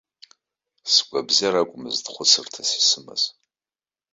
[0.93, 3.21] Сгәабзиара акәмызт хәыцырҭас исымаз.